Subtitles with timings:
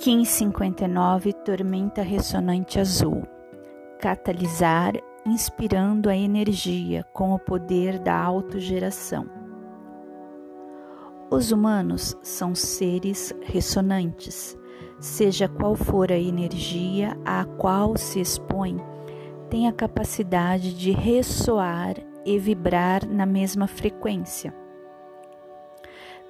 [0.00, 3.22] Kim 59 Tormenta Ressonante Azul
[4.00, 4.94] Catalisar
[5.26, 9.28] inspirando a energia com o poder da autogeração.
[11.30, 14.56] Os humanos são seres ressonantes,
[14.98, 18.78] seja qual for a energia a qual se expõe,
[19.50, 24.59] tem a capacidade de ressoar e vibrar na mesma frequência.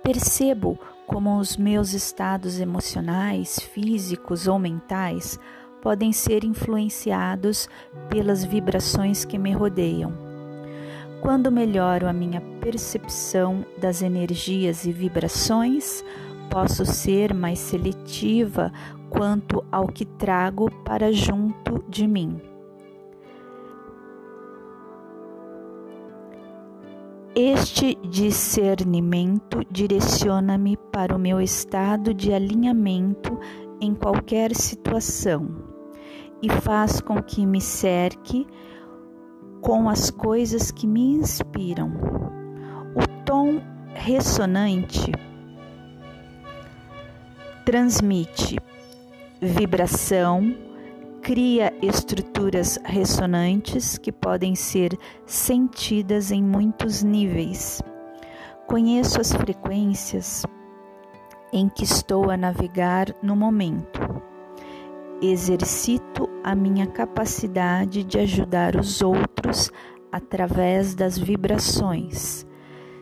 [0.03, 5.39] Percebo como os meus estados emocionais, físicos ou mentais
[5.83, 7.69] podem ser influenciados
[8.09, 10.13] pelas vibrações que me rodeiam.
[11.21, 16.03] Quando melhoro a minha percepção das energias e vibrações,
[16.51, 18.73] posso ser mais seletiva
[19.11, 22.50] quanto ao que trago para junto de mim.
[27.35, 33.39] Este discernimento direciona-me para o meu estado de alinhamento
[33.81, 35.49] em qualquer situação
[36.43, 38.45] e faz com que me cerque
[39.61, 41.93] com as coisas que me inspiram.
[42.97, 43.61] O tom
[43.95, 45.13] ressonante
[47.65, 48.59] transmite
[49.41, 50.53] vibração,
[51.23, 57.83] cria estruturas ressonantes que podem ser sentidas em muitos níveis.
[58.67, 60.45] Conheço as frequências
[61.53, 64.01] em que estou a navegar no momento.
[65.21, 69.71] Exercito a minha capacidade de ajudar os outros
[70.11, 72.47] através das vibrações.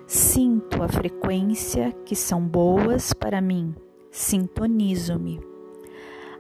[0.06, 3.74] Sinto a frequência que são boas para mim,
[4.10, 5.38] sintonizo-me.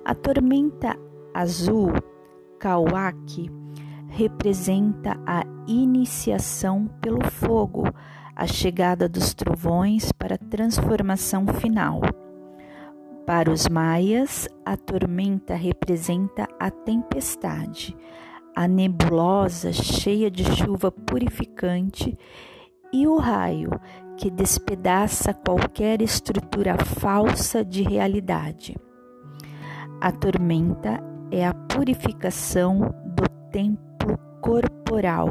[0.04, 0.96] A tormenta
[1.34, 1.92] azul,
[2.58, 3.50] Kawaki,
[4.08, 7.84] representa a iniciação pelo fogo,
[8.34, 12.00] a chegada dos trovões para a transformação final.
[13.26, 17.96] Para os maias, a tormenta representa a tempestade,
[18.56, 22.18] a nebulosa cheia de chuva purificante
[22.92, 23.70] e o raio
[24.16, 28.76] que despedaça qualquer estrutura falsa de realidade.
[30.00, 35.28] A tormenta é a purificação do templo corporal.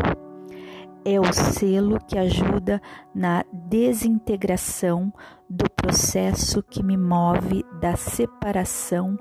[1.03, 2.81] É o selo que ajuda
[3.15, 5.13] na desintegração
[5.49, 9.17] do processo que me move da separação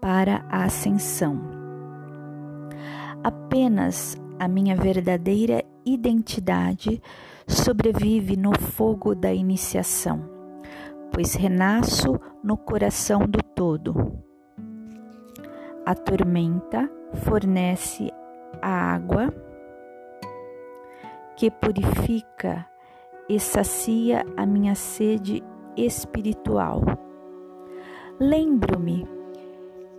[0.00, 1.40] para a ascensão.
[3.22, 7.00] Apenas a minha verdadeira identidade
[7.46, 10.28] sobrevive no fogo da iniciação,
[11.12, 14.27] pois renasço no coração do todo
[15.88, 18.12] a tormenta fornece
[18.60, 19.32] a água
[21.34, 22.66] que purifica
[23.26, 25.42] e sacia a minha sede
[25.78, 26.82] espiritual.
[28.20, 29.08] Lembro-me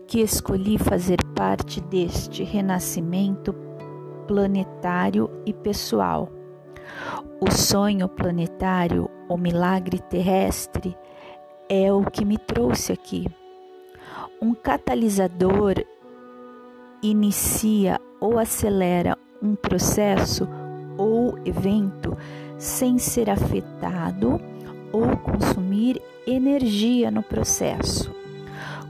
[0.05, 3.51] que escolhi fazer parte deste renascimento
[4.27, 6.29] planetário e pessoal.
[7.41, 10.95] O sonho planetário, o milagre terrestre,
[11.67, 13.25] é o que me trouxe aqui.
[14.41, 15.75] Um catalisador
[17.01, 20.47] inicia ou acelera um processo
[20.97, 22.17] ou evento
[22.57, 24.39] sem ser afetado
[24.91, 28.13] ou consumir energia no processo.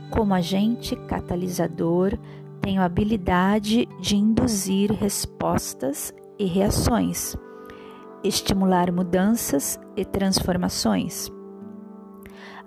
[0.09, 2.17] Como agente catalisador,
[2.61, 7.35] tenho a habilidade de induzir respostas e reações,
[8.23, 11.31] estimular mudanças e transformações.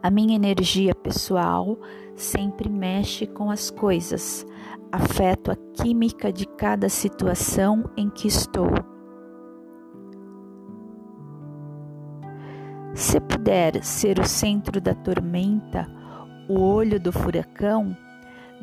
[0.03, 1.79] A minha energia pessoal
[2.17, 4.45] sempre mexe com as coisas,
[4.91, 8.67] afeto a química de cada situação em que estou.
[12.95, 15.89] Se puder ser o centro da tormenta,
[16.49, 17.97] o olho do furacão,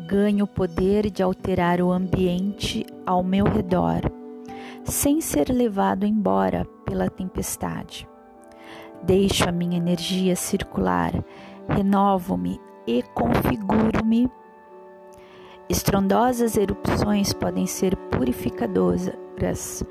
[0.10, 4.02] ganho o poder de alterar o ambiente ao meu redor,
[4.84, 8.06] sem ser levado embora pela tempestade.
[9.04, 11.12] Deixo a minha energia circular,
[11.68, 14.30] renovo-me e configuro-me.
[15.70, 19.84] Estrondosas erupções podem ser purificadoras.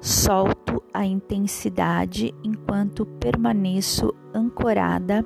[0.00, 5.24] Solto a intensidade enquanto permaneço ancorada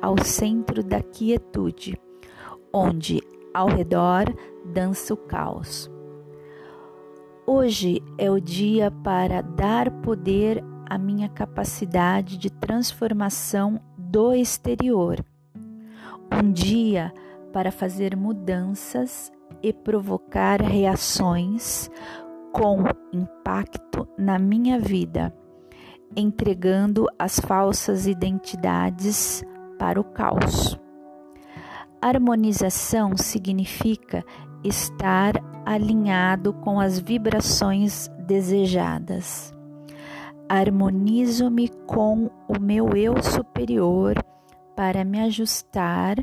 [0.00, 1.98] ao centro da quietude,
[2.72, 3.20] onde
[3.52, 4.24] ao redor
[4.64, 5.90] dança o caos.
[7.46, 15.24] Hoje é o dia para dar poder à minha capacidade de transformação do exterior
[16.32, 17.12] um dia
[17.52, 19.30] para fazer mudanças
[19.62, 21.90] e provocar reações
[22.52, 25.34] com impacto na minha vida,
[26.16, 29.44] entregando as falsas identidades
[29.78, 30.78] para o caos.
[32.00, 34.24] Harmonização significa
[34.64, 39.54] estar alinhado com as vibrações desejadas.
[40.54, 44.22] Harmonizo-me com o meu eu superior
[44.76, 46.18] para me ajustar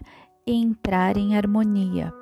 [0.45, 2.13] e entrar em harmonia.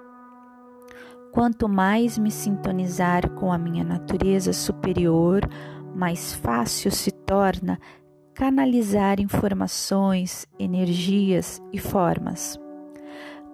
[1.34, 5.42] Quanto mais me sintonizar com a minha natureza superior,
[5.94, 7.78] mais fácil se torna
[8.34, 12.58] canalizar informações, energias e formas.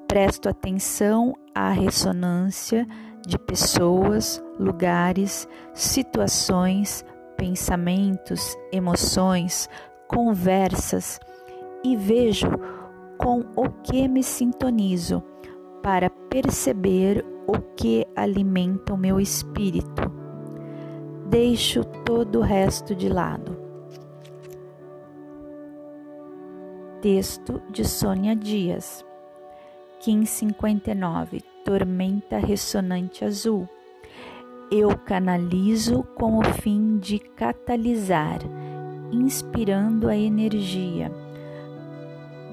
[0.08, 2.88] Presto atenção à ressonância
[3.26, 7.04] de pessoas, lugares, situações,
[7.38, 9.70] pensamentos, emoções,
[10.08, 11.20] conversas
[11.84, 12.48] e vejo
[13.18, 15.24] com o que me sintonizo
[15.82, 20.12] para perceber o que alimenta o meu espírito.
[21.30, 23.58] Deixo todo o resto de lado.
[27.02, 29.06] Texto de Sônia Dias,
[30.06, 33.68] 1559 Tormenta Ressonante Azul.
[34.72, 38.40] Eu canalizo com o fim de catalisar,
[39.12, 41.12] inspirando a energia.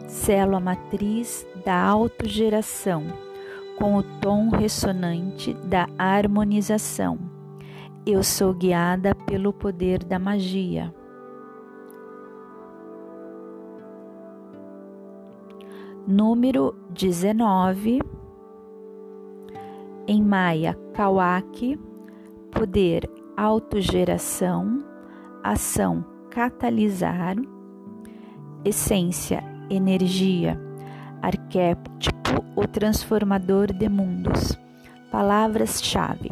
[0.07, 3.07] Célula matriz da autogeração,
[3.79, 7.19] com o tom ressonante da harmonização.
[8.05, 10.93] Eu sou guiada pelo poder da magia.
[16.11, 18.01] número 19,
[20.09, 21.79] em Maia, Kawaki,
[22.51, 24.85] poder autogeração,
[25.43, 27.37] ação catalisar,
[28.65, 30.61] essência, energia,
[31.21, 34.59] arquétipo, o transformador de mundos.
[35.11, 36.31] Palavras-chave: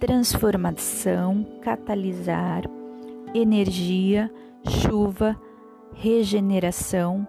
[0.00, 2.62] transformação, catalisar,
[3.34, 4.30] energia,
[4.66, 5.36] chuva,
[5.94, 7.26] regeneração,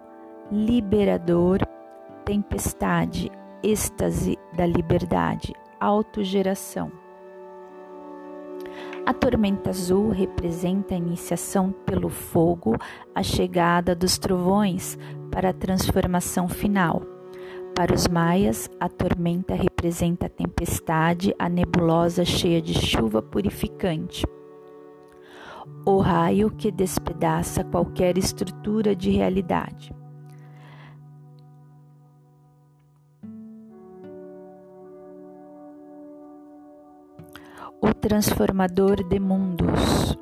[0.50, 1.58] liberador,
[2.24, 3.30] tempestade,
[3.62, 6.99] êxtase da liberdade, autogeração.
[9.10, 12.76] A tormenta azul representa a iniciação pelo fogo,
[13.12, 14.96] a chegada dos trovões
[15.32, 17.02] para a transformação final.
[17.74, 24.24] Para os maias, a tormenta representa a tempestade, a nebulosa cheia de chuva purificante.
[25.84, 29.92] O raio que despedaça qualquer estrutura de realidade.
[37.80, 40.18] O transformador de mundos.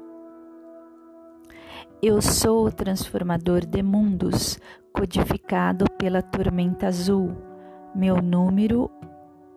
[2.03, 4.59] Eu sou o transformador de mundos,
[4.93, 7.37] codificado pela tormenta azul.
[7.95, 8.91] Meu número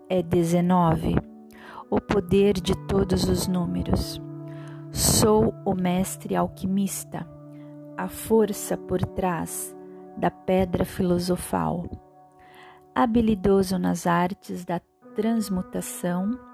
[0.09, 1.15] é 19,
[1.89, 4.21] o poder de todos os números.
[4.91, 7.27] Sou o mestre alquimista,
[7.97, 9.75] a força por trás
[10.17, 11.85] da pedra filosofal.
[12.93, 14.81] Habilidoso nas artes da
[15.15, 16.50] transmutação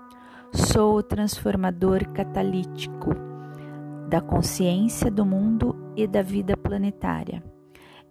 [0.57, 3.12] Sou o transformador catalítico
[4.09, 7.44] da consciência do mundo e da vida planetária.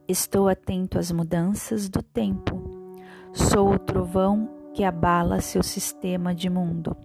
[0.06, 2.62] Estou atento às mudanças do tempo.
[3.32, 6.96] Sou o trovão que abala seu sistema de mundo.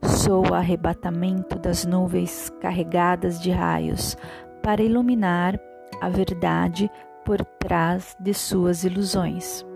[0.00, 4.16] Sou o arrebatamento das nuvens carregadas de raios
[4.62, 5.58] para iluminar
[6.00, 6.88] a verdade
[7.24, 9.66] por trás de suas ilusões.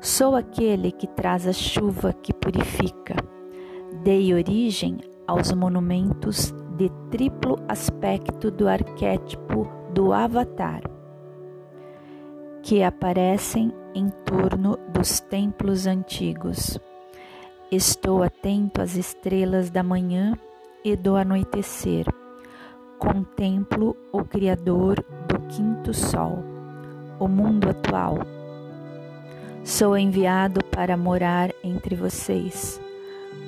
[0.00, 3.35] Sou aquele que traz a chuva que purifica
[4.02, 10.82] dei origem aos monumentos de triplo aspecto do arquétipo do Avatar,
[12.62, 16.78] que aparecem em torno dos templos antigos.
[17.70, 20.36] Estou atento às estrelas da manhã
[20.84, 22.06] e do anoitecer.
[22.98, 26.44] Contemplo o Criador do quinto sol,
[27.18, 28.18] o mundo atual.
[29.64, 32.80] Sou enviado para morar entre vocês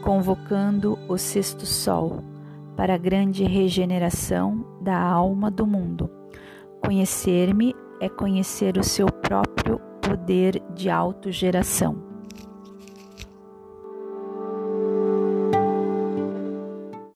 [0.02, 2.22] convocando o sexto sol
[2.76, 6.10] para a grande regeneração da alma do mundo.
[6.80, 12.07] Conhecer-me é conhecer o seu próprio poder de autogeração.